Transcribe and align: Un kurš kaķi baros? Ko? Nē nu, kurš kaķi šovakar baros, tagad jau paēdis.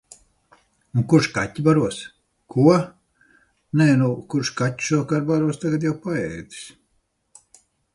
Un 0.99 1.03
kurš 1.11 1.29
kaķi 1.35 1.65
baros? 1.67 1.99
Ko? 2.55 2.75
Nē 3.83 3.89
nu, 4.03 4.11
kurš 4.33 4.53
kaķi 4.63 4.89
šovakar 4.93 5.31
baros, 5.33 5.65
tagad 5.67 5.89
jau 5.91 5.97
paēdis. 6.09 6.69